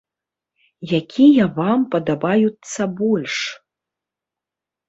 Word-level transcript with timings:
Якія 0.99 1.45
вам 1.59 1.79
падабаюцца 1.97 2.81
больш? 3.03 3.35